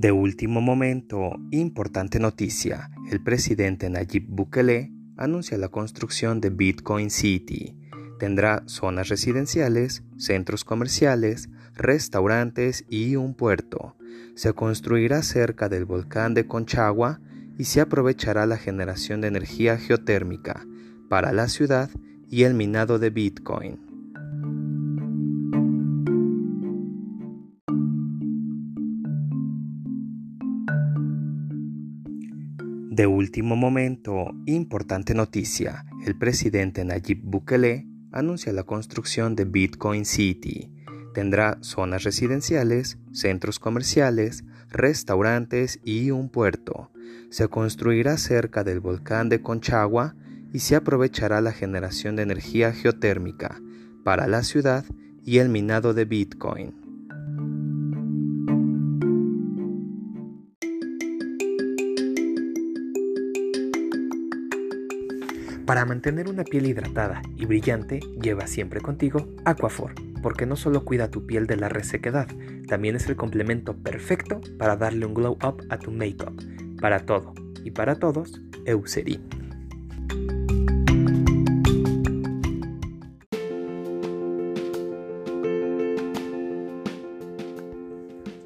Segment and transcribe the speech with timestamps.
[0.00, 7.76] De último momento, importante noticia, el presidente Nayib Bukele anuncia la construcción de Bitcoin City.
[8.20, 13.96] Tendrá zonas residenciales, centros comerciales, restaurantes y un puerto.
[14.36, 17.20] Se construirá cerca del volcán de Conchagua
[17.58, 20.64] y se aprovechará la generación de energía geotérmica
[21.08, 21.90] para la ciudad
[22.30, 23.87] y el minado de Bitcoin.
[32.98, 40.68] De último momento, importante noticia, el presidente Nayib Bukele anuncia la construcción de Bitcoin City.
[41.14, 46.90] Tendrá zonas residenciales, centros comerciales, restaurantes y un puerto.
[47.30, 50.16] Se construirá cerca del volcán de Conchagua
[50.52, 53.60] y se aprovechará la generación de energía geotérmica
[54.02, 54.84] para la ciudad
[55.24, 56.77] y el minado de Bitcoin.
[65.68, 71.10] Para mantener una piel hidratada y brillante, lleva siempre contigo Aquafor, porque no solo cuida
[71.10, 72.26] tu piel de la resequedad,
[72.66, 76.42] también es el complemento perfecto para darle un glow up a tu make-up.
[76.80, 79.28] Para todo y para todos, Eucerin.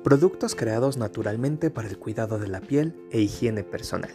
[0.03, 4.11] Productos creados naturalmente para el cuidado de la piel e higiene personal,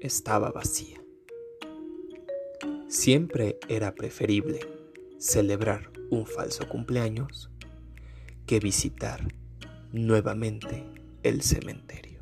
[0.00, 1.02] estaba vacía.
[2.88, 4.60] Siempre era preferible
[5.18, 7.50] celebrar un falso cumpleaños
[8.46, 9.26] que visitar
[9.92, 10.84] nuevamente
[11.22, 12.15] el cementerio.